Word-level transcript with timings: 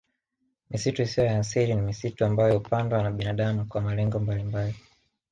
Misitu 0.69 0.99
isiyo 1.01 1.25
ya 1.25 1.39
asili 1.39 1.75
ni 1.75 1.81
misitu 1.81 2.25
ambayo 2.25 2.53
hupandwa 2.53 3.03
na 3.03 3.11
binadamu 3.11 3.65
kwa 3.67 3.81
malengo 3.81 4.19
mbalimbali 4.19 4.75